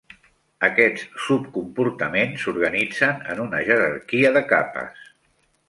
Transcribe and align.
Aquests 0.67 1.03
subcomportaments 1.25 2.45
s'organitzen 2.45 3.23
en 3.35 3.45
una 3.47 3.63
jerarquia 3.71 4.35
de 4.39 4.47
capes. 4.55 5.09